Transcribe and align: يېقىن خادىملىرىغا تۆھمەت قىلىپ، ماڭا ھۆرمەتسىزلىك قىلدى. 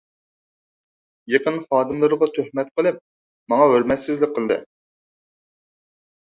يېقىن 1.33 1.59
خادىملىرىغا 1.65 2.29
تۆھمەت 2.37 2.71
قىلىپ، 2.79 2.97
ماڭا 3.53 3.69
ھۆرمەتسىزلىك 3.75 4.35
قىلدى. 4.39 4.59